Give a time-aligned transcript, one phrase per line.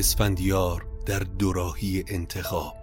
[0.00, 2.76] اسفندیار در دوراهی انتخاب.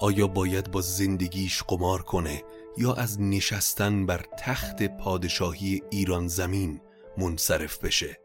[0.00, 2.42] آیا باید با زندگیش قمار کنه
[2.78, 6.80] یا از نشستن بر تخت پادشاهی ایران زمین
[7.18, 8.20] منصرف بشه؟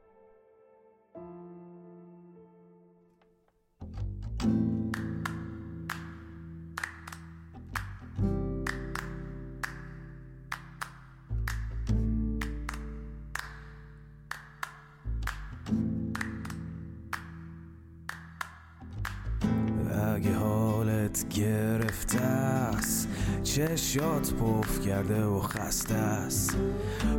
[21.35, 23.07] گرفته است.
[23.43, 26.57] چشات پف کرده و خسته است.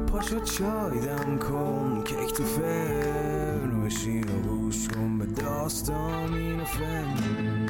[0.06, 7.65] پاشو چای دم کن کیک تو فرن بشین و گوش کن به داستان این فن.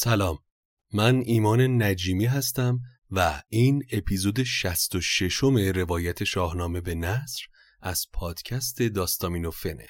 [0.00, 0.38] سلام.
[0.92, 7.42] من ایمان نجیمی هستم و این اپیزود 66 م روایت شاهنامه به نصر
[7.80, 9.86] از پادکست داستامینوفنه.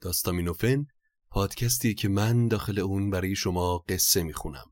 [0.00, 0.86] داستامینوفن
[1.30, 4.66] پادکستی که من داخل اون برای شما قصه می‌خونم.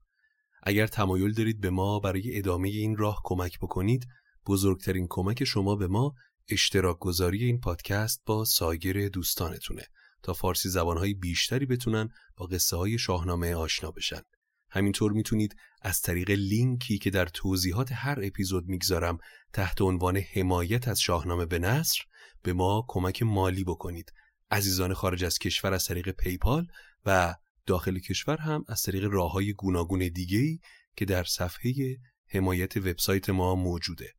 [0.63, 4.07] اگر تمایل دارید به ما برای ادامه این راه کمک بکنید
[4.47, 6.15] بزرگترین کمک شما به ما
[6.49, 9.87] اشتراک گذاری این پادکست با سایر دوستانتونه
[10.23, 14.23] تا فارسی زبانهای بیشتری بتونن با قصه های شاهنامه آشنا بشن.
[14.71, 19.19] همینطور می‌تونید از طریق لینکی که در توضیحات هر اپیزود می‌گذارم
[19.53, 22.01] تحت عنوان حمایت از شاهنامه به نصر
[22.43, 24.13] به ما کمک مالی بکنید.
[24.51, 26.67] عزیزان خارج از کشور از طریق پیپال
[27.07, 27.35] و
[27.67, 30.61] داخل کشور هم از طریق راه های گوناگون دیگهی
[30.97, 34.15] که در صفحه حمایت وبسایت ما موجوده.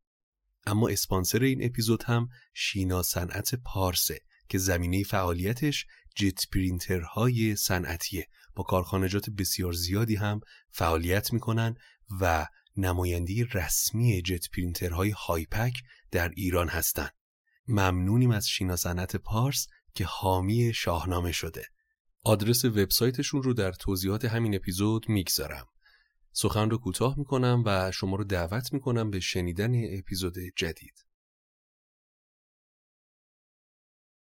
[0.66, 5.86] اما اسپانسر این اپیزود هم شینا صنعت پارسه که زمینه فعالیتش
[6.16, 8.28] جت پرینترهای صنعتیه.
[8.54, 10.40] با کارخانجات بسیار زیادی هم
[10.70, 11.76] فعالیت می‌کنن
[12.20, 12.46] و
[12.76, 17.12] نماینده‌ی رسمی جت پرینترهای هایپک در ایران هستند.
[17.68, 21.66] ممنونیم از شینا صنعت پارس که حامی شاهنامه شده.
[22.24, 25.66] آدرس وبسایتشون رو در توضیحات همین اپیزود می‌گذارم.
[26.32, 31.06] سخن رو کوتاه می‌کنم و شما رو دعوت می‌کنم به شنیدن اپیزود جدید.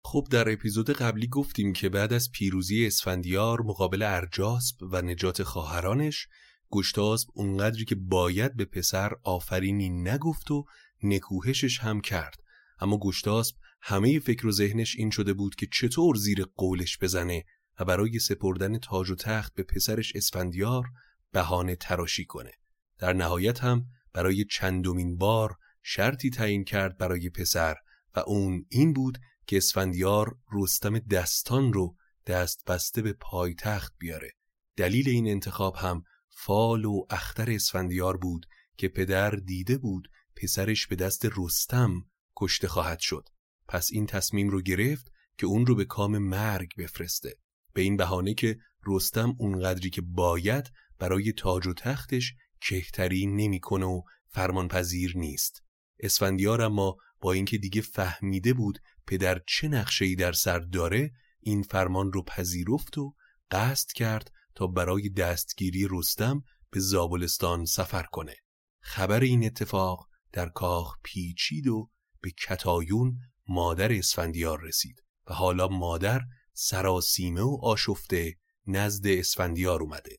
[0.05, 6.29] خب در اپیزود قبلی گفتیم که بعد از پیروزی اسفندیار مقابل ارجاسب و نجات خواهرانش
[6.71, 10.65] گشتاسب اونقدری که باید به پسر آفرینی نگفت و
[11.03, 12.43] نکوهشش هم کرد.
[12.79, 17.45] اما گشتاسب همه فکر و ذهنش این شده بود که چطور زیر قولش بزنه
[17.81, 20.85] و برای سپردن تاج و تخت به پسرش اسفندیار
[21.33, 22.53] بهانه تراشی کنه.
[22.99, 27.75] در نهایت هم برای چندمین بار شرطی تعیین کرد برای پسر
[28.17, 29.19] و اون این بود
[29.53, 31.97] که اسفندیار رستم دستان رو
[32.27, 34.31] دست بسته به پایتخت بیاره.
[34.77, 38.47] دلیل این انتخاب هم فال و اختر اسفندیار بود
[38.77, 42.05] که پدر دیده بود پسرش به دست رستم
[42.37, 43.29] کشته خواهد شد.
[43.69, 47.35] پس این تصمیم رو گرفت که اون رو به کام مرگ بفرسته.
[47.73, 54.03] به این بهانه که رستم اونقدری که باید برای تاج و تختش کهتری نمی‌کنه و
[54.29, 55.63] فرمانپذیر نیست.
[56.01, 62.13] اسفندیار اما با اینکه دیگه فهمیده بود پدر چه نقشه‌ای در سر داره این فرمان
[62.13, 63.15] رو پذیرفت و
[63.51, 68.35] قصد کرد تا برای دستگیری رستم به زابلستان سفر کنه.
[68.81, 71.91] خبر این اتفاق در کاخ پیچید و
[72.21, 76.21] به کتایون مادر اسفندیار رسید و حالا مادر
[76.53, 78.37] سراسیمه و آشفته
[78.67, 80.17] نزد اسفندیار اومده.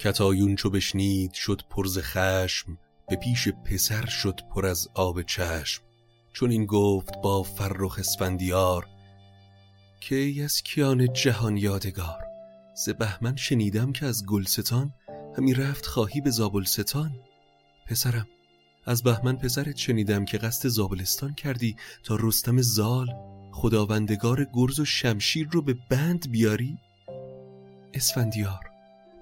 [0.00, 2.78] کتایون چو بشنید شد پرز خشم
[3.08, 5.82] به پیش پسر شد پر از آب چشم.
[6.32, 8.86] چون این گفت با فرخ اسفندیار
[10.00, 12.24] که ای از کیان جهان یادگار؟
[12.74, 14.92] ز بهمن شنیدم که از گلستان
[15.36, 17.12] همی رفت خواهی به زابلستان.
[17.86, 18.26] پسرم
[18.86, 23.06] از بهمن پسرت شنیدم که قصد زابلستان کردی تا رستم زال
[23.52, 26.78] خداوندگار گرز و شمشیر رو به بند بیاری.
[27.94, 28.73] اسفندیار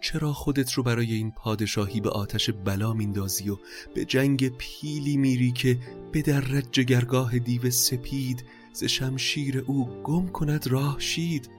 [0.02, 3.56] چرا خودت رو برای این پادشاهی به آتش بلا میندازی و
[3.94, 5.78] به جنگ پیلی میری که
[6.12, 11.50] به درد جگرگاه دیو سپید ز شمشیر او گم کند راه شید؟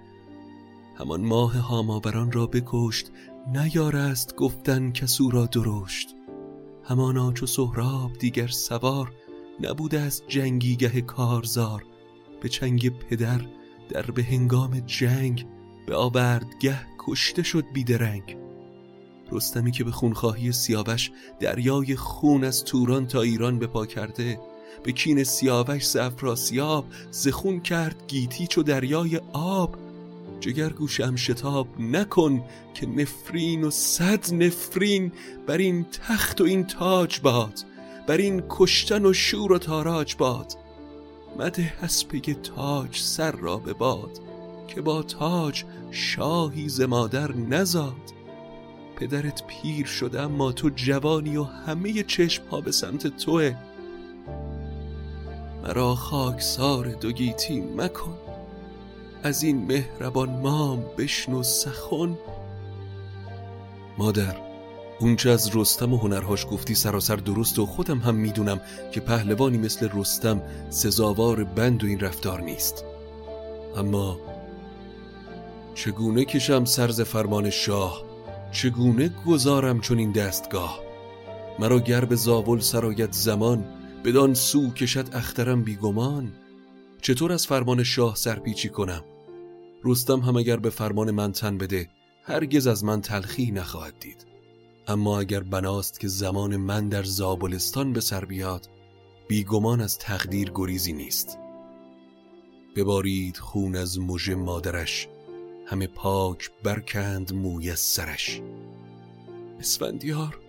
[0.96, 3.12] همان ماه هاماوران را بکشت
[3.54, 6.16] نیارست گفتن کسو را درشت.
[6.84, 9.12] همانا چو سهراب دیگر سوار
[9.62, 11.86] نبوده از جنگیگه کارزار.
[12.42, 13.42] به چنگ پدر
[13.90, 15.48] در به هنگام جنگ
[15.88, 18.38] به آوردگه کشته شد بیدرنگ.
[19.32, 24.40] رستمی که به خونخواهی سیاوش دریای خون از توران تا ایران بپا کرده
[24.84, 29.76] به کین سیاوش ز افراسیاب ز خون کرد گیتی چو دریای آب.
[30.40, 35.12] جگر گوشم شتاب نکن که نفرین و صد نفرین
[35.48, 37.60] بر این تخت و این تاج باد
[38.08, 40.54] بر این کشتن و شور و تاراج باد.
[41.40, 41.74] مده
[42.10, 44.20] پی تاج سر را به باد
[44.68, 45.64] که با تاج
[45.94, 48.14] شاهی ز مادر نزاد.
[48.96, 53.56] پدرت پیر شده اما تو جوانی و همه چشم ها به سمت توه.
[55.64, 58.18] مرا خاکسار دو گیتی مکن.
[59.24, 62.18] از این مهربان مام بشنو سخن.
[63.98, 64.36] مادر
[65.00, 68.62] اونچه از رستم و هنرهاش گفتی سراسر درست و خودم هم می‌دونم
[68.92, 72.86] که پهلوانی مثل رستم سزاوار بند و این رفتار نیست.
[73.78, 74.20] اما
[75.76, 78.04] چگونه کشم سرز فرمان شاه؟
[78.52, 80.80] چگونه گذارم چون این دستگاه؟
[81.60, 83.66] مرا گرب زاول سرایت زمان
[84.06, 86.34] بدان سو کشد اخترم بیگمان.
[87.02, 89.04] چطور از فرمان شاه سرپیچی کنم؟
[89.84, 91.90] رستم هم اگر به فرمان من تن بده
[92.24, 94.26] هرگز از من تلخی نخواهد دید.
[94.88, 98.70] اما اگر بناست که زمان من در زابلستان به سر بیاد
[99.28, 101.38] بیگمان از تقدیر گریزی نیست.
[102.76, 105.08] ببارید خون از مژه مادرش
[105.74, 108.42] همه پاک برکند موی از سرش.
[109.60, 110.40] اسفندیار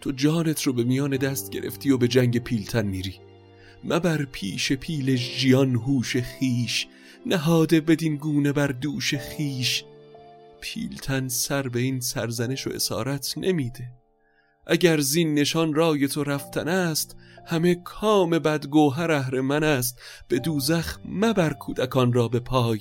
[0.00, 3.20] تو جانت رو به میان دست گرفتی و به جنگ پیلتن میری.
[3.84, 6.86] مبر پیش پیل جیان هوش خیش
[7.26, 9.84] نهاده بدین گونه بر دوش خیش.
[10.60, 13.92] پیلتن سر به این سرزنش و اسارت نمیده.
[14.66, 17.16] اگر زین نشان رای تو رفتن است
[17.46, 20.00] همه کام بدگوهر اهر است.
[20.28, 22.80] به دوزخ مبر کودکان را به پای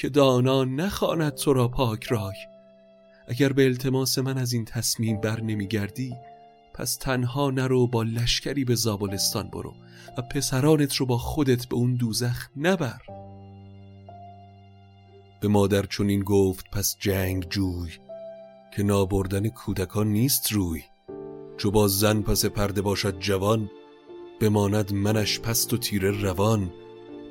[0.00, 2.34] که دانا نخواند تو را پاک رای.
[3.28, 6.16] اگر به التماس من از این تصمیم بر نمیگردی
[6.74, 9.74] پس تنها نرو با لشکری به زابلستان برو
[10.18, 13.00] و پسرانت رو با خودت به اون دوزخ نبر.
[15.40, 17.92] به مادر چنین گفت پس جنگ جوی
[18.76, 20.82] که نابردن کودکان نیست روی.
[21.56, 23.70] چو با زن پس پرده باشد جوان
[24.40, 26.70] بماند منش پست و تیره روان.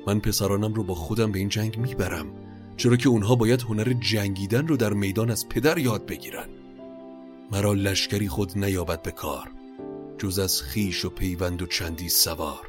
[0.06, 2.49] من پسرانم رو با خودم به این جنگ می‌برم.
[2.80, 6.48] چرا که اونها باید هنر جنگیدن رو در میدان از پدر یاد بگیرن.
[7.52, 9.50] مرا لشکری خود نیابد به کار
[10.18, 12.68] جز از خیش و پیوند و چندی سوار.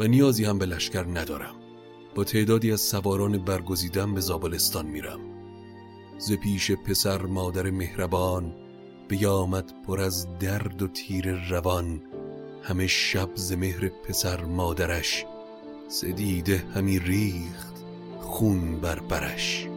[0.00, 1.54] و نیازی هم به لشکر ندارم.
[2.14, 5.20] با تعدادی از سواران برگزیدم به زابلستان میرم.
[6.18, 8.54] ز پیش پسر مادر مهربان
[9.08, 12.02] بیامد پر از درد و تیر روان.
[12.62, 15.24] همه شب ز مهر پسر مادرش
[15.88, 17.63] زدیده همی ریخت.
[18.34, 19.68] خون بر برش.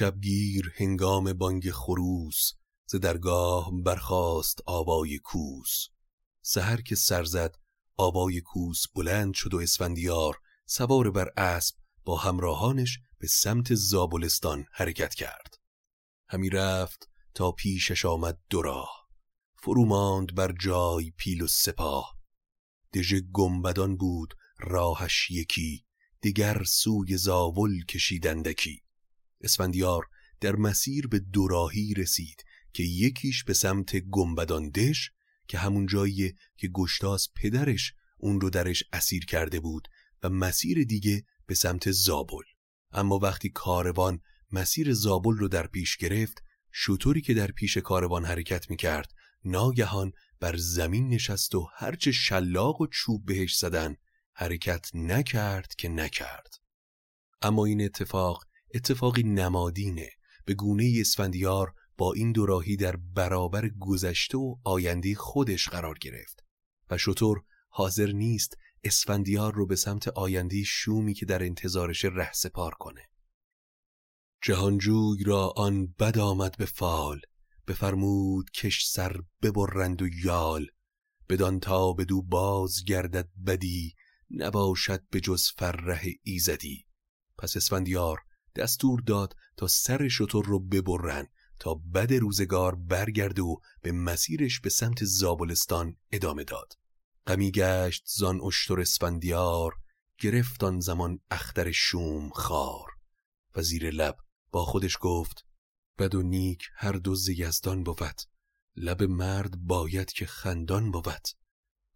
[0.00, 2.52] شبگیر هنگام بانگ خروس
[2.86, 5.86] ز درگاه برخاست آوای کوس.
[6.42, 7.56] سحر که سر زد
[7.96, 15.14] آوای کوس بلند شد و اسفندیار سوار بر اسب با همراهانش به سمت زابلستان حرکت
[15.14, 15.54] کرد.
[16.28, 19.08] همی رفت تا پیشش آمد دو راه.
[19.62, 22.18] فرو ماند بر جای پیل و سپاه.
[22.94, 25.84] دژ گنبدان بود راهش یکی
[26.20, 28.82] دیگر سوی زاول کشیدندکی
[29.40, 30.06] اسفندیار
[30.40, 35.10] در مسیر به دوراهی رسید که یکیش به سمت گنبدان دش
[35.48, 39.88] که همون جاییه که گشتاس پدرش اون رو درش اسیر کرده بود
[40.22, 42.42] و مسیر دیگه به سمت زابل.
[42.92, 44.20] اما وقتی کاروان
[44.52, 46.42] مسیر زابل رو در پیش گرفت
[46.72, 49.12] شطوری که در پیش کاروان حرکت می کرد
[49.44, 53.96] ناگهان بر زمین نشست و هرچه شلاق و چوب بهش زدن
[54.32, 56.54] حرکت نکرد که نکرد.
[57.42, 58.44] اما این اتفاق
[58.74, 60.10] اتفاقی نمادینه
[60.44, 66.44] به گونه اسفندیار با این دوراهی در برابر گذشته و آینده خودش قرار گرفت
[66.90, 72.74] و شطور حاضر نیست اسفندیار رو به سمت آینده شومی که در انتظارش ره سپار
[72.74, 73.10] کنه.
[74.42, 77.20] جهانجوی را آن بد آمد به فال
[77.66, 80.66] بفرمود کش سر ببرند و یال
[81.28, 83.94] بدان تا بدو باز گردد بدی
[84.30, 86.86] نباشد به جز فرح ایزدی.
[87.38, 88.18] پس اسفندیار
[88.56, 91.26] دستور داد تا سر شطور رو ببرن
[91.58, 96.72] تا بد روزگار برگرد و به مسیرش به سمت زابلستان ادامه داد.
[97.26, 99.74] غمی گشت زان اشتر اسفندیار
[100.18, 102.90] گرفت آن زمان اختر شوم خار.
[103.56, 104.16] و زیر لب
[104.50, 105.46] با خودش گفت
[105.98, 108.20] بد و نیک هر دو یزدان بود
[108.76, 111.28] لب مرد باید که خندان بود.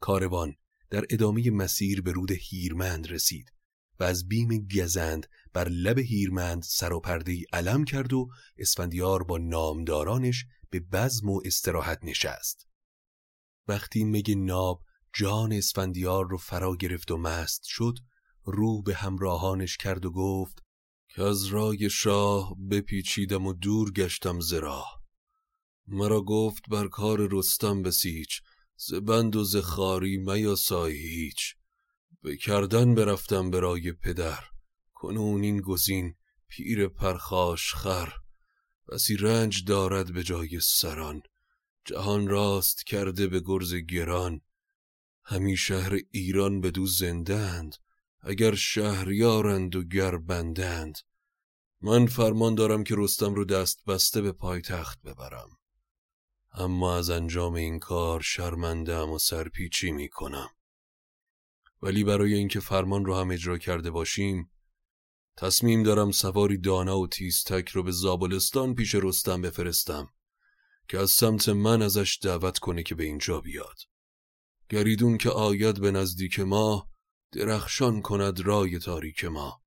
[0.01, 0.55] کاروان
[0.91, 3.53] در ادامه مسیر به رود هیرمند رسید.
[4.01, 9.39] و از بیم گزند بر لب هیرمند سر و پرده علم کرد و اسفندیار با
[9.39, 12.69] نامدارانش به بزم و استراحت نشست.
[13.69, 14.83] وقتی مگ ناب
[15.13, 17.99] جان اسفندیار رو فرا گرفت و مست شد
[18.45, 20.63] رو به همراهانش کرد و گفت
[21.09, 24.85] که از رای شاه بپیچیدم و دور گشتم زرا
[25.87, 28.43] مرا گفت بر کار رستم بسیچ
[28.77, 31.57] ز بند و ز خاری میاسای هیچ.
[32.25, 34.45] به کردن برفتم برای پدر.
[34.95, 36.15] کنون این گزین
[36.49, 38.13] پیر پرخاش خر.
[38.89, 41.23] بسی رنج دارد به جای سران.
[41.85, 44.41] جهان راست کرده به گرز گران.
[45.25, 47.77] همی شهر ایران به دو زندند.
[48.21, 50.99] اگر شهریارند و گر بندند.
[51.81, 55.51] من فرمان دارم که رستم رو دست بسته به پایتخت ببرم.
[56.53, 60.49] اما از انجام این کار شرمندم و سرپیچی می کنم
[61.83, 64.51] ولی برای اینکه فرمان رو هم اجرا کرده باشیم
[65.37, 70.09] تصمیم دارم سواری دانا و تیزتک رو به زابلستان پیش رستم بفرستم
[70.89, 73.77] که از سمت من ازش دعوت کنه که به اینجا بیاد.
[74.69, 76.91] گریدون که آید به نزدیک ما
[77.33, 79.63] درخشان کند رای تاریک ما.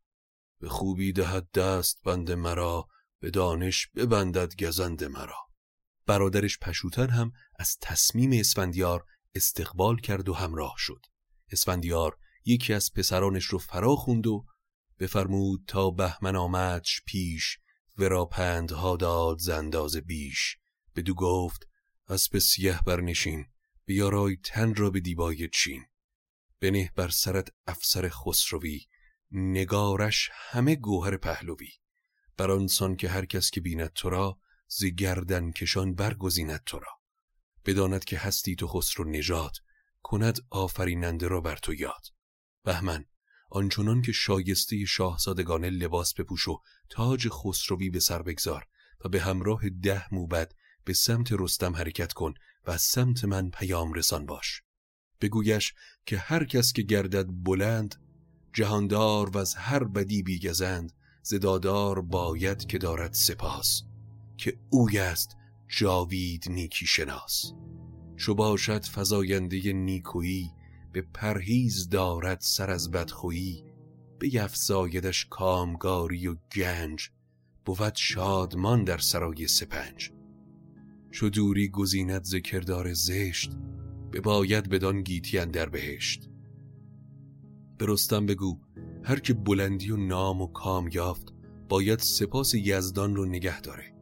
[0.60, 2.88] به خوبی دهد دست بند مرا
[3.20, 5.48] به دانش ببندد گزند مرا.
[6.06, 11.06] برادرش پشوتن هم از تصمیم اسفندیار استقبال کرد و همراه شد.
[11.52, 14.46] اسفندیار یکی از پسرانش رو فرا خوند و
[15.00, 17.58] بفرمود تا بهمن آمدش پیش
[17.98, 20.58] ورا پندها داد زنداز بیش.
[20.96, 21.68] بدو گفت
[22.08, 23.46] اسب سیه برنشین
[23.86, 25.86] بیارای تن را به دیبای چین.
[26.60, 28.86] بنه بر سرت افسر خسروی
[29.32, 31.70] نگارش همه گوهر پهلوی.
[32.38, 36.92] بر آنسان که هر کس که بیند تو را ز گردن کشان برگزیند تو را.
[37.66, 39.58] بداند که هستی تو خسرو نژاد
[40.10, 42.06] کند آفریننده را بر تو یاد.
[42.64, 43.06] بهمن
[43.50, 48.66] آنچنان که شایسته شاهزادگان لباس بپوش و تاج خسروی به سر بگذار
[49.06, 52.34] و به همراه ده موبد به سمت رستم حرکت کن
[52.68, 54.62] و از سمت من پیام رسان باش.
[55.22, 55.74] بگویش
[56.06, 57.96] که هر کس که گردد بلند
[58.54, 63.84] جهاندار و از هر بدی بیگزند زدادار باید که دارد سپاس
[64.38, 65.36] که اوی است
[65.68, 67.54] جاوید نیکی شناس.
[68.18, 70.52] چو باشد فزاینده نیکویی
[70.94, 73.64] به پرهیز دارد سر از بدخویی.
[74.20, 77.10] به یفزایدش کامگاری و گنج
[77.66, 80.12] بود شادمان در سرای سپنج.
[81.12, 83.52] چو دوری گزیند ذکردار زشت
[84.12, 86.30] به باید بدان گیتی در بهشت.
[87.78, 88.60] به رستم بگو
[89.04, 91.34] هر که بلندی و نام و کام یافت
[91.70, 93.94] باید سپاس یزدان رو نگه داره.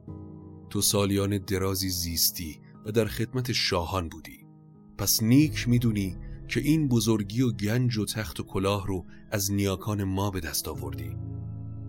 [0.70, 4.46] تو سالیان درازی زیستی و در خدمت شاهان بودی.
[4.98, 10.04] پس نیک می‌دونی که این بزرگی و گنج و تخت و کلاه رو از نیاکان
[10.04, 11.18] ما به دست آوردی.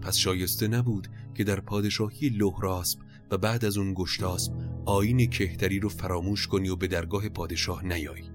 [0.03, 2.99] پس شایسته نبود که در پادشاهی لهراسب
[3.31, 4.53] و بعد از اون گشتاسب
[4.87, 8.31] آین کهتری رو فراموش کنی و به درگاه پادشاه نیایی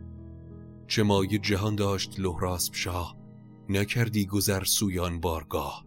[0.88, 3.18] چه مایه جهان داشت لهراسب شاه
[3.70, 5.86] نکردی گذر سویان بارگاه.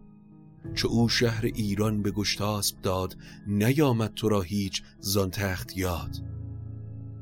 [0.75, 3.17] چه او شهر ایران به گشتاسب داد
[3.47, 6.34] نیامد تو را هیچ زان تخت یاد.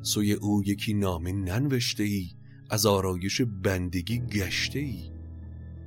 [0.04, 2.30] سوی او یکی نامه ننوشته ای
[2.70, 5.12] از آرایش بندگی گشته ای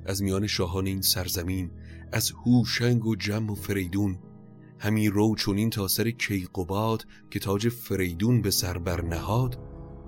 [0.05, 1.71] از میان شاهان این سرزمین
[2.11, 4.19] از هوشنگ و جم و فریدون
[4.79, 9.59] همی رو چونین تا سر کیقوباد که تاج فریدون به سر برنهاد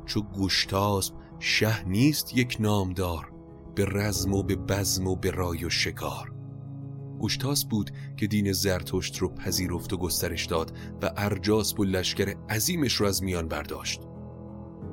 [0.06, 3.32] چو گشتاسب شه نیست یک نامدار
[3.76, 6.39] به رزم و به بزم و به رای و شکار.
[7.20, 12.94] گشتاس بود که دین زرتشت رو پذیرفت و گسترش داد و ارجاس و لشکر عظیمش
[12.94, 14.02] رو از میان برداشت.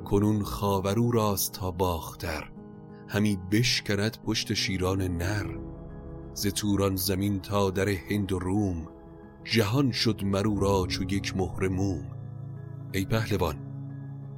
[0.05, 2.51] کنون خاورو راست تا باختر
[3.07, 5.57] همی بشکند پشت شیران نر.
[6.33, 8.87] ز توران زمین تا در هند و روم
[9.43, 12.07] جهان شد مرو را چو یک مهر موم.
[12.93, 13.55] ای پهلوان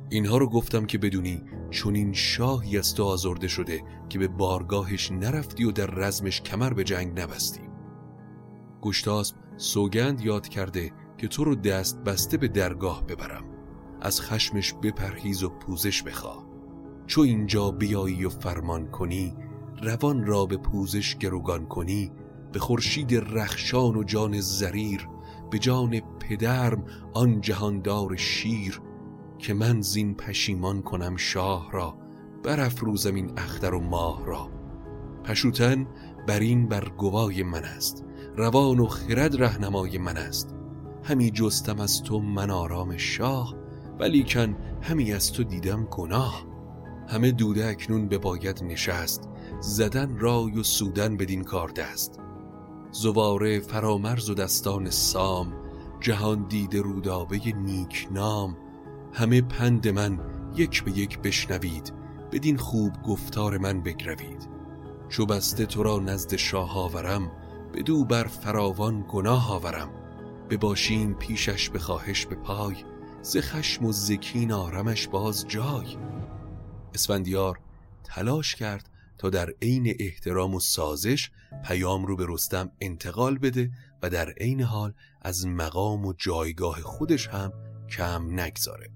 [0.10, 5.12] اینها رو گفتم که بدونی چون این شاهی از تو آزرده شده که به بارگاهش
[5.12, 7.69] نرفتی و در رزمش کمر به جنگ نبستی.
[8.82, 13.46] گشتاسب سوگند یاد کرده که تو رو دست بسته به درگاه ببرم.
[14.02, 16.50] از خشمش بپرهیز و پوزش بخوا
[17.08, 19.36] چو اینجا بیایی و فرمان کنی
[19.84, 22.12] روان را به پوزش گروگان کنی
[22.52, 25.08] به خورشید رخشان و جان زریر
[25.52, 26.84] به جان پدرم
[27.14, 28.82] آن جهاندار شیر
[29.38, 31.98] که من زین پشیمان کنم شاه را
[32.44, 34.50] برافروزم این اختر و ماه را.
[35.24, 35.88] پشوتن
[36.28, 38.06] بر این بر گوای من است.
[38.38, 40.56] روان و خرد رهنمای من است.
[41.04, 43.56] همی جستم از تو من آرام شاه
[44.00, 46.46] ولیکن همی از تو دیدم گناه.
[47.08, 52.20] همه دوده اکنون به باید نشست زدن رای و سودن بدین کار دست.
[52.92, 55.54] زواره فرامرز و دستان سام
[56.00, 58.58] جهان دیده رودابه نیک نام.
[59.14, 60.20] همه پند من
[60.56, 61.94] یک به یک بشنوید
[62.32, 64.50] بدین خوب گفتار من بگروید.
[65.10, 67.32] چو بسته تو را نزد شاه آورم
[67.74, 69.90] بدو بر فراوان گناه آورم.
[70.50, 72.76] بباشیم پیشش به خواهش به پای
[73.22, 75.98] ز خشم و زکین آرمش باز جای.
[76.94, 77.60] اسفندیار
[78.04, 81.32] تلاش کرد تا در عین احترام و سازش
[81.66, 83.72] پیام رو به رستم انتقال بده
[84.02, 87.54] و در عین حال از مقام و جایگاه خودش هم
[87.90, 88.90] کم نگذاره.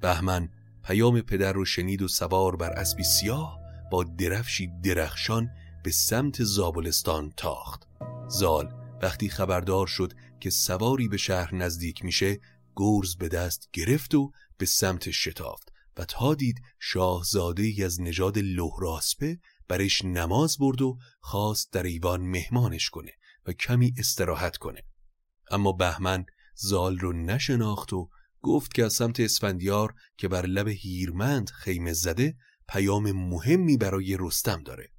[0.00, 0.48] بهمن
[0.84, 3.58] پیام پدر رو شنید و سوار بر اسبی سیاه
[3.90, 5.50] با درفشی درخشان
[5.82, 7.87] به سمت زابلستان تاخت.
[8.28, 12.40] زال وقتی خبردار شد که سواری به شهر نزدیک میشه
[12.76, 18.38] گرز به دست گرفت و به سمت شتافت و تا دید شاهزاده ای از نژاد
[18.38, 19.38] لهراسپه
[19.68, 23.12] برش نماز برد و خواست در ایوان مهمانش کنه
[23.46, 24.82] و کمی استراحت کنه.
[25.50, 28.10] اما بهمن زال رو نشناخت و
[28.42, 32.36] گفت که از سمت اسفندیار که بر لب هیرمند خیمه زده
[32.68, 34.92] پیام مهمی برای رستم داره.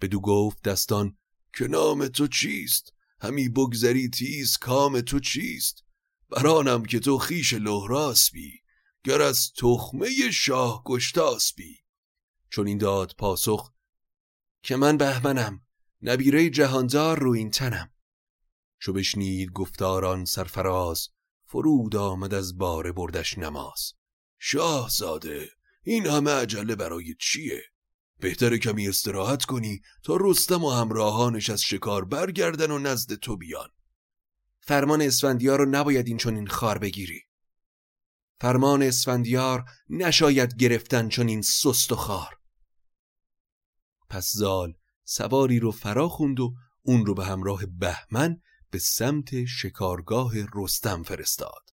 [0.00, 1.16] بدو گفت دستان
[1.54, 5.84] که نام تو چیست؟ همی بگذری تیز کام تو چیست؟
[6.30, 8.62] برانم که تو خیش لحراس بی
[9.04, 11.78] گر از تخمه شاه گشتاس بی
[12.50, 13.72] چون این داد پاسخ
[14.62, 15.66] که من بهمنم
[16.02, 17.92] نبیره جهاندار رو این تنم.
[18.80, 21.08] چو بشنید گفتاران سرفراز
[21.46, 23.92] فرود آمد از باره بردش نماز.
[24.38, 25.50] شاه زاده
[25.82, 27.62] این همه عجله برای چیه؟
[28.22, 33.68] بهتره کمی استراحت کنی تا رستم و همراهانش از شکار برگردن و نزد تو بیان.
[34.60, 37.22] فرمان اسفندیار رو نباید این چون این خار بگیری.
[38.40, 42.38] فرمان اسفندیار نشاید گرفتن چون این سست و خار.
[44.08, 50.32] پس زال سواری رو فرا خوند و اون رو به همراه بهمن به سمت شکارگاه
[50.54, 51.70] رستم فرستاد.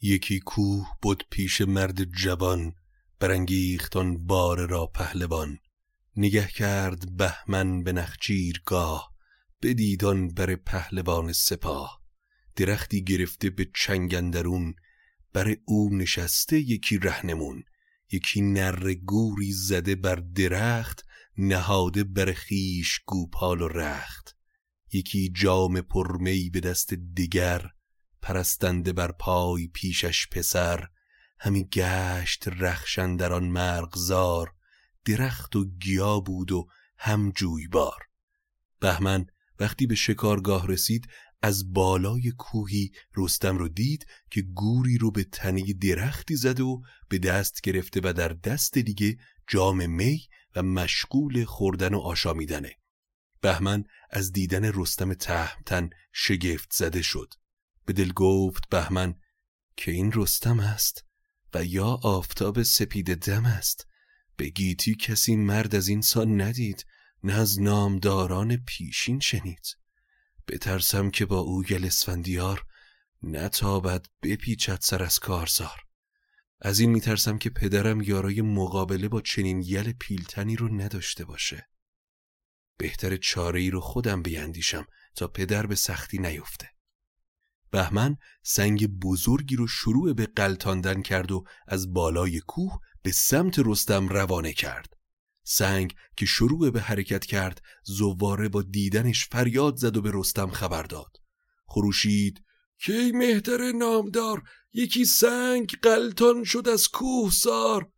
[0.00, 2.74] یکی کوه بود پیش مرد جوان
[3.20, 5.58] برانگیختان بار را پهلوان.
[6.16, 9.14] نگه کرد بهمن به نخچیرگاه
[9.62, 12.02] بدیدان بر پهلوان سپاه.
[12.56, 14.74] درختی گرفته به چنگندرون
[15.32, 17.64] بر او نشسته یکی رهنمون.
[18.12, 21.04] یکی نر گوری زده بر درخت
[21.38, 24.36] نهاده بر خیش گوپال و رخت.
[24.92, 27.70] یکی جام پرمی به دست دیگر
[28.22, 30.88] پرستنده بر پای پیشش پسر.
[31.40, 34.54] همی گشت رخشن در آن مرغزار
[35.04, 38.02] درخت و گیا بود و هم جویبار.
[38.80, 39.26] بهمن
[39.58, 41.08] وقتی به شکارگاه رسید
[41.42, 47.18] از بالای کوهی رستم رو دید که گوری رو به تنه درختی زده و به
[47.18, 52.76] دست گرفته و در دست دیگه جام می و مشغول خوردن و آشامیدنه.
[53.40, 57.34] بهمن از دیدن رستم تهمتن شگفت زده شد.
[57.86, 59.14] به دل گفت بهمن
[59.76, 61.04] که این رستم است؟
[61.54, 63.86] و یا آفتاب سپید دم است.
[64.36, 66.86] به گیتی کسی مرد از این سان ندید
[67.24, 69.76] نه از نامداران پیشین شنید.
[70.48, 72.66] بترسم که با او گل اسفندیار
[73.22, 75.84] نتابد بپیچد سر از کارزار.
[76.60, 81.68] از این میترسم که پدرم یارای مقابله با چنین یل پیلتنی رو نداشته باشه.
[82.76, 86.70] بهتر چاره ای رو خودم بیندیشم تا پدر به سختی نیفته.
[87.70, 94.08] بهمن سنگ بزرگی رو شروع به قلتاندن کرد و از بالای کوه به سمت رستم
[94.08, 94.96] روانه کرد.
[95.44, 100.82] سنگ که شروع به حرکت کرد زواره با دیدنش فریاد زد و به رستم خبر
[100.82, 101.16] داد.
[101.66, 102.42] خروشید
[102.84, 107.92] کی مهتر نامدار یکی سنگ قلتان شد از کوه سار.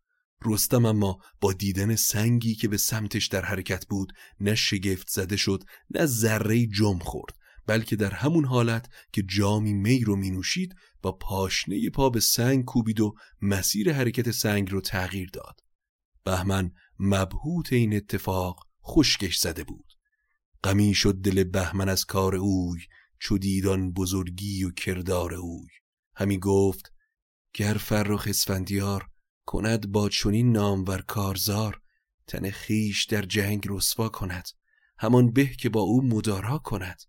[0.44, 5.64] رستم اما با دیدن سنگی که به سمتش در حرکت بود نه شگفت زده شد
[5.90, 7.36] نه ذره جم خورد.
[7.66, 12.64] بلکه در همون حالت که جامی می رو می نوشید با پاشنه پا به سنگ
[12.64, 15.60] کوبید و مسیر حرکت سنگ رو تغییر داد.
[16.24, 19.92] بهمن مبهوت این اتفاق خشکش زده بود.
[20.64, 22.80] غمی شد دل بهمن از کار اوی
[23.18, 25.68] چو دیدان بزرگی و کردار اوی.
[26.16, 26.92] همی گفت
[27.54, 29.08] گر فرخ اسفندیار
[29.46, 31.80] کند با چنین نامور کارزار
[32.26, 34.48] تن خیش در جنگ رسوا کند.
[34.98, 37.02] همان به که با او مدارا کند.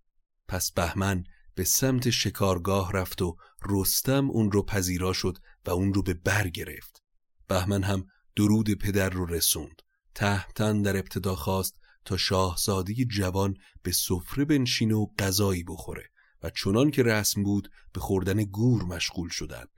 [0.47, 1.23] پس بهمن
[1.55, 6.49] به سمت شکارگاه رفت و رستم اون رو پذیرا شد و اون رو به بر
[6.49, 7.03] گرفت.
[7.47, 9.81] بهمن هم درود پدر رو رسوند.
[10.15, 11.75] تهتن در ابتدا خواست
[12.05, 16.09] تا شاهزاده جوان به سفره بنشینه و غذایی بخوره
[16.43, 19.69] و چنان که رسم بود به خوردن گور مشغول شدند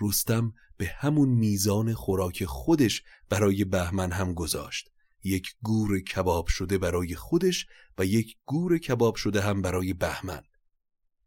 [0.00, 4.91] رستم به همون میزان خوراک خودش برای بهمن هم گذاشت.
[5.24, 7.66] یک گور کباب شده برای خودش
[7.98, 10.42] و یک گور کباب شده هم برای بهمن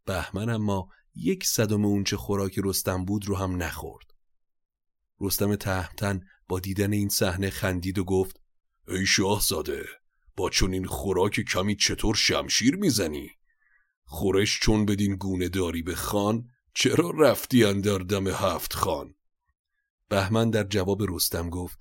[0.04, 4.06] بهمن اما یک صدم اونچه خوراک رستم بود رو هم نخورد
[5.20, 8.40] رستم تهمتن با دیدن این صحنه خندید و گفت
[8.88, 9.86] ای شاهزاده
[10.36, 13.30] با چون این خوراک کمی چطور شمشیر می‌زنی؟
[14.04, 19.14] خورش چون بدین گونه داری به خان چرا رفتی اندر دم هفت خان؟
[20.08, 21.78] بهمن در جواب رستم گفت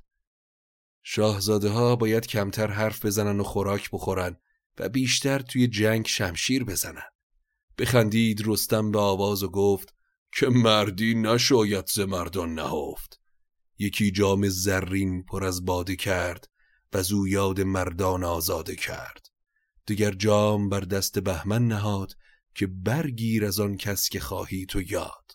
[1.07, 4.37] شاهزاده ها باید کمتر حرف بزنن و خوراک بخورن
[4.77, 7.09] و بیشتر توی جنگ شمشیر بزنن.
[7.77, 9.95] بخندید رستم به آواز و گفت
[10.31, 13.21] که مردی نشاید ز مردان نهفت.
[13.77, 16.49] یکی جام زرین پر از باده کرد
[16.93, 19.27] و زو یاد مردان آزاده کرد.
[19.85, 22.13] دیگر جام بر دست بهمن نهاد
[22.55, 25.31] که برگیر از آن کس که خواهی تو یاد.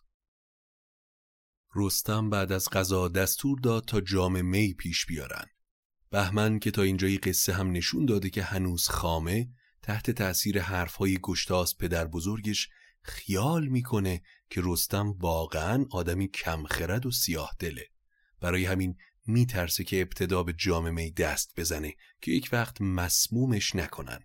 [1.74, 5.46] رستم بعد از غذا دستور داد تا جام می پیش بیارن.
[6.10, 9.48] بهمن که تا اینجای قصه هم نشون داده که هنوز خامه
[9.82, 12.68] تحت تأثیر حرفهای گشتاس پدر بزرگش
[13.02, 17.86] خیال می‌کنه که رستم واقعا آدمی کمخرد و سیاه دله
[18.40, 18.96] برای همین
[19.26, 24.20] میترسه که ابتدا به جام می دست بزنه که یک وقت مسمومش نکنن.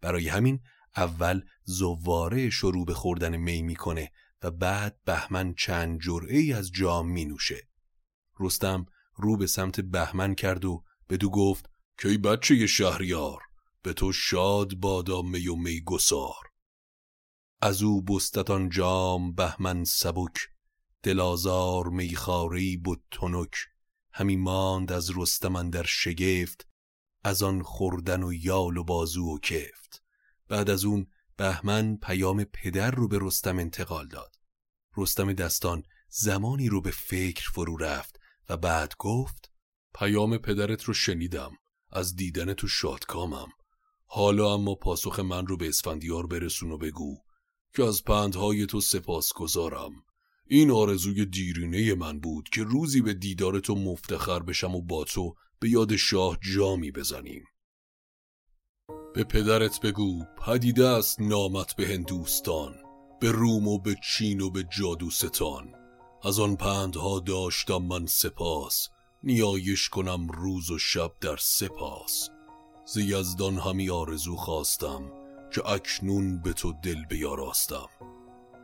[0.00, 0.60] برای همین
[0.96, 7.10] اول زواره شروع به خوردن می می‌کنه و بعد بهمن چند جرعه ای از جام
[7.10, 7.68] می نوشه.
[8.40, 13.42] رستم رو به سمت بهمن کرد و بدو گفت کی بچه شهریار؟
[13.82, 16.52] به تو شاد بادا می و می گسار.
[17.60, 20.48] از او بستتان جام بهمن سبک
[21.02, 23.54] دلازار میخاری بود تنک.
[24.12, 26.68] همی ماند از رستم در شگفت
[27.24, 30.02] از آن خوردن و یال و بازو و کفت.
[30.48, 34.36] بعد از اون بهمن پیام پدر رو به رستم انتقال داد.
[34.96, 39.51] رستم دستان زمانی رو به فکر فرو رفت و بعد گفت
[39.94, 41.52] پیام پدرت رو شنیدم.
[41.90, 43.48] از دیدن تو شادکامم.
[44.06, 47.16] حالا اما پاسخ من رو به اسفندیار برسون و بگو
[47.74, 49.92] که از پندهای تو سپاس گذارم
[50.46, 55.34] این آرزوی دیرینه من بود که روزی به دیدار تو مفتخر بشم و با تو
[55.58, 57.44] به یاد شاه جامی بزنیم.
[59.14, 62.74] به پدرت بگو پدیده است نامت به هندوستان
[63.20, 65.74] به روم و به چین و به جادوستان.
[66.22, 68.88] از آن پندها داشتم من سپاس.
[69.24, 72.30] نیایش کنم روز و شب در سپاس.
[72.86, 75.02] ز یزدان همی آرزو خواستم
[75.54, 77.88] که اکنون به تو دل بیاراستم.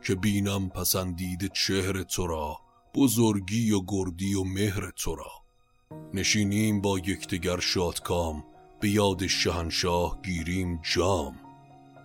[0.07, 2.57] که بینم پسندید چهر تو را
[2.95, 5.31] بزرگی و گردی و مهر تو را.
[6.13, 8.43] نشینیم با یکدیگر شادکام
[8.79, 11.39] به یاد شهنشاه گیریم جام.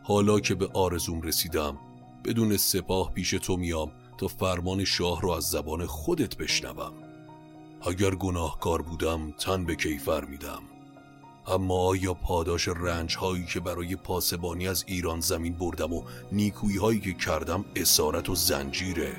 [0.04, 1.78] حالا که به آرزوم رسیدم
[2.24, 7.03] بدون سپاه پیش تو میام تا فرمان شاه رو از زبان خودت بشنوم.
[7.86, 10.62] اگر گناهکار بودم تن به کیفر میدم.
[11.46, 17.00] اما آیا پاداش رنج هایی که برای پاسبانی از ایران زمین بردم و نیکویی هایی
[17.00, 19.16] که کردم اسارت و زنجیره.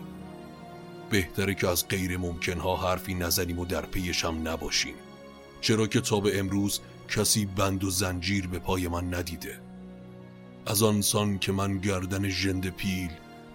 [1.09, 4.95] بهتره که از غیر ممکن ها حرفی نزنیم و در پیش هم نباشیم.
[5.61, 9.59] چرا که تا به امروز کسی بند و زنجیر به پای من ندیده.
[10.65, 13.09] از آنسان که من گردن ژند پیل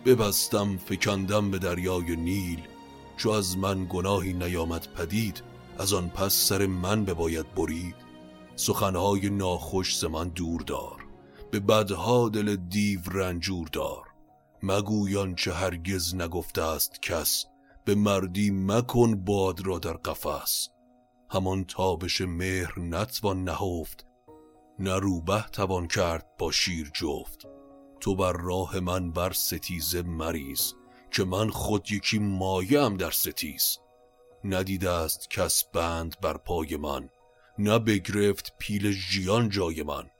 [0.04, 2.60] ببستم فکندم به دریای نیل
[3.20, 5.42] چو از من گناهی نیامد پدید
[5.78, 7.94] از آن پس سر من بباید برید.
[8.56, 11.06] سخنهای ناخوش ز من دور دار
[11.50, 14.04] به بدها دل دیو رنجور دار.
[14.62, 17.46] مگویان چه هرگز نگفته است کس
[17.84, 20.68] به مردی مکن باد را در قفس.
[21.30, 24.06] همان تابش مهر نتوان نهفت
[24.78, 27.46] نه روبه توان کرد با شیر جفت.
[28.00, 30.74] تو بر راه من بر ستیزه مریز
[31.10, 33.78] که من خود یکی مایم در ستیز.
[34.44, 37.08] ندیده است کس بند بر پای من
[37.58, 40.10] نه بگرفت پیل ژیان جای من.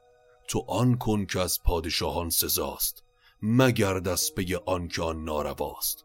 [0.49, 3.03] تو آن کن که از پادشاهان سزاست
[3.43, 6.05] مگرد از پی آن که آن نارواست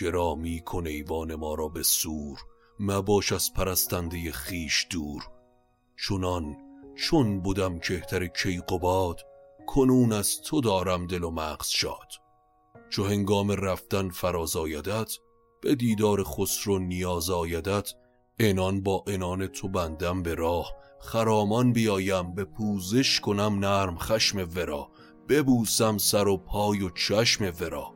[0.00, 2.38] گرامی کن ایوان ما را به سور
[2.80, 5.28] مباش از پرستنده خیش دور.
[5.96, 6.56] چونان
[6.94, 9.20] چون بودم کهتر کیقباد
[9.66, 12.23] کنون از تو دارم دل و مغز شاد.
[12.94, 15.18] چو هنگام رفتن فراز آیدت
[15.60, 17.92] به دیدار خسرو نیاز آیدت
[18.38, 24.90] انان با انان تو بندم به راه خرامان بیایم به پوزش کنم نرم خشم ورا
[25.28, 27.94] ببوسم سر و پای و چشم ورا.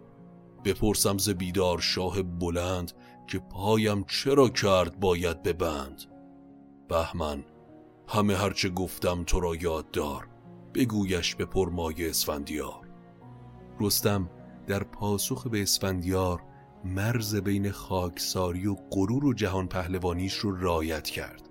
[0.64, 2.92] بپرسم ز بیدار شاه بلند
[3.26, 6.04] که پایم چرا کرد باید ببند.
[6.88, 7.44] بهمن
[8.08, 10.28] همه هرچه گفتم تو را یاد دار
[10.74, 12.88] بگویش به پرمایه اسفندیار.
[13.80, 14.30] رستم
[14.68, 16.42] در پاسخ به اسفندیار
[16.84, 21.48] مرز بین خاکساری و غرور و جهان پهلوانیش رو رایت کرد.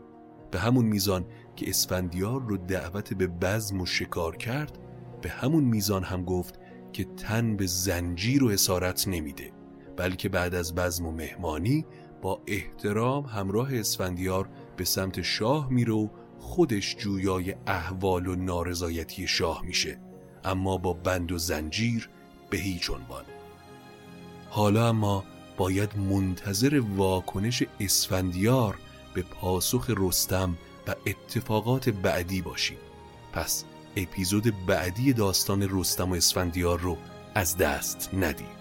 [0.51, 1.25] به همون میزان
[1.55, 4.77] که اسفندیار رو دعوت به بزم و شکار کرد
[5.21, 6.59] به همون میزان هم گفت
[6.93, 9.51] که تن به زنجیر و اسارت نمیده
[9.97, 11.85] بلکه بعد از بزم و مهمانی
[12.21, 16.07] با احترام همراه اسفندیار به سمت شاه میره و
[16.39, 19.99] خودش جویای احوال و نارضایتی شاه میشه.
[20.43, 22.09] اما با بند و زنجیر
[22.49, 23.23] به هیچ عنوان.
[24.49, 25.23] حالا اما
[25.57, 28.77] باید منتظر واکنش اسفندیار
[29.13, 30.57] به پاسخ رستم
[30.87, 32.77] و اتفاقات بعدی باشیم.
[33.33, 33.63] پس
[33.95, 36.97] اپیزود بعدی داستان رستم و اسفندیار رو
[37.35, 38.56] از دست ندید.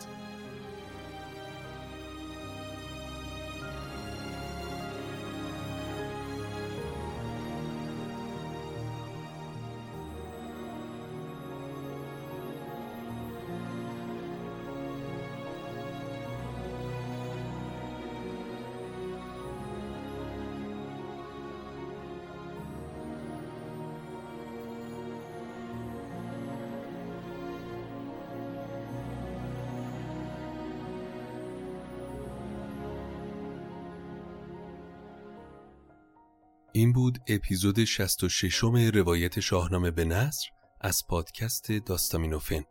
[36.77, 40.49] این بود اپیزود 66 روایت شاهنامه به نصر
[40.81, 42.63] از پادکست داستامینوفن.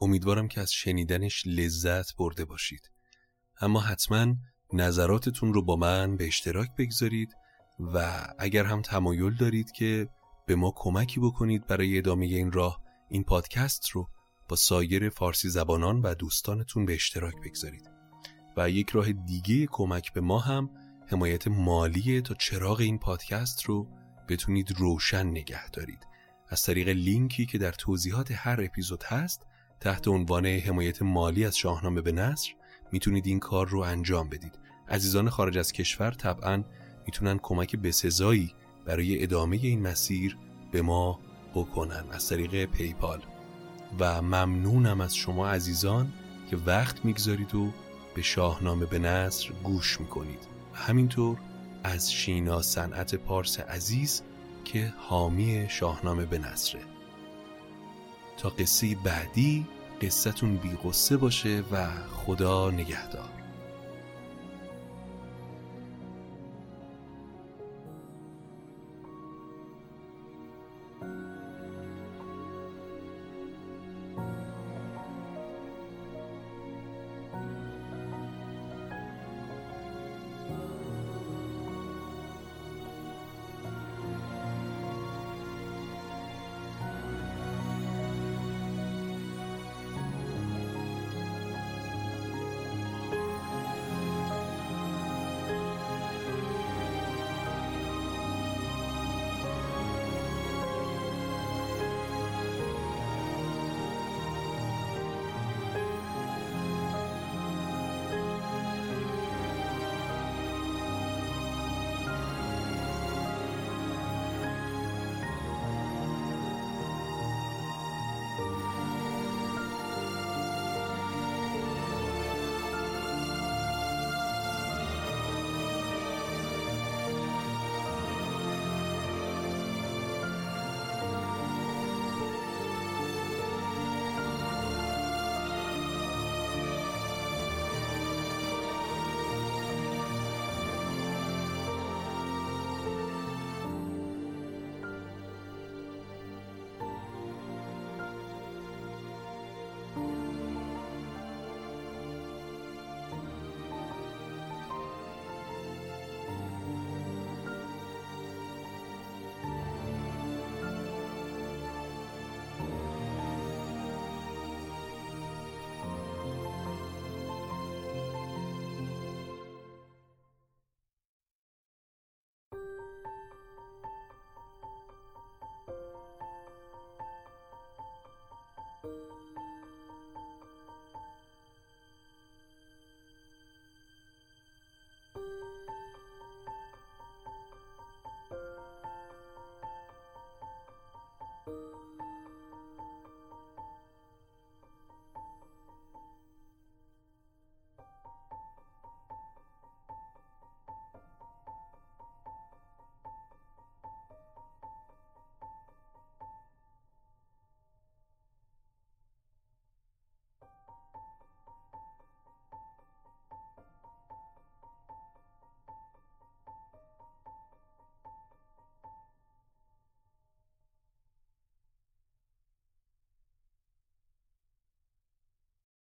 [0.00, 2.90] امیدوارم که از شنیدنش لذت برده باشید.
[3.60, 4.34] اما حتما
[4.72, 7.34] نظراتتون رو با من به اشتراک بگذارید
[7.80, 10.08] و اگر هم تمایل دارید که
[10.46, 12.80] به ما کمکی بکنید برای ادامه این راه
[13.10, 14.08] این پادکست رو
[14.48, 17.90] با سایر فارسی زبانان و دوستانتون به اشتراک بگذارید.
[18.56, 20.70] و یک راه دیگه کمک به ما هم
[21.06, 23.88] حمایت مالی تا چراغ این پادکست رو
[24.28, 26.06] بتونید روشن نگه دارید.
[26.48, 29.46] از طریق لینکی که در توضیحات هر اپیزود هست
[29.80, 32.50] تحت عنوان حمایت مالی از شاهنامه به نصر
[32.92, 34.58] می‌تونید این کار رو انجام بدید.
[34.88, 36.64] عزیزان خارج از کشور طبعا
[37.06, 40.36] می‌تونن کمک بسزایی برای ادامه این مسیر
[40.72, 41.20] به ما
[41.54, 43.22] بکنن از طریق پیپال.
[43.98, 46.12] و ممنونم از شما عزیزان
[46.50, 47.72] که وقت می‌گذارید و
[48.14, 50.55] به شاهنامه به نصر گوش می‌کنید.
[50.76, 51.38] همینطور
[51.84, 54.22] از شینا صنعت پارس عزیز
[54.64, 56.80] که حامی شاهنامه به نصره
[58.38, 59.66] تا قصه بعدی
[60.02, 60.78] قصتون بی
[61.16, 63.35] باشه و خدا نگهدار.